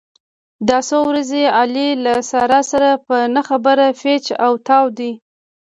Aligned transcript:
دا 0.67 0.79
څو 0.87 0.97
ورځې 1.09 1.43
علي 1.57 1.89
له 2.05 2.13
سارې 2.31 2.61
سره 2.71 2.89
په 3.07 3.17
نه 3.35 3.41
خبره 3.49 3.85
پېچ 3.99 4.25
او 4.45 4.53
تاو 4.67 4.85
دی. 4.97 5.11